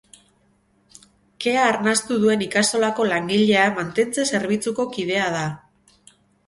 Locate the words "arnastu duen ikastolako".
1.73-3.07